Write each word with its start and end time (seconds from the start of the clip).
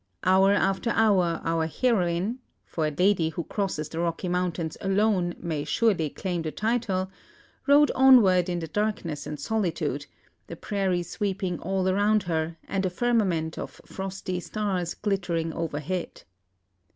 Hour 0.23 0.51
after 0.51 0.89
hour 0.89 1.41
our 1.43 1.67
heroine 1.67 2.39
for 2.65 2.87
a 2.87 2.95
lady 2.97 3.29
who 3.29 3.43
crosses 3.43 3.87
the 3.87 3.99
Rocky 3.99 4.27
Mountains 4.27 4.75
alone 4.81 5.35
may 5.39 5.63
surely 5.63 6.09
claim 6.09 6.41
the 6.41 6.49
title! 6.49 7.11
rode 7.67 7.91
onward 7.93 8.49
in 8.49 8.57
the 8.57 8.67
darkness 8.67 9.27
and 9.27 9.39
solitude, 9.39 10.07
the 10.47 10.55
prairie 10.55 11.03
sweeping 11.03 11.59
all 11.59 11.87
around 11.87 12.23
her, 12.23 12.57
and 12.67 12.83
a 12.83 12.89
firmament 12.89 13.59
of 13.59 13.79
frosty 13.85 14.39
stars 14.39 14.95
glittering 14.95 15.53
overhead. 15.53 16.23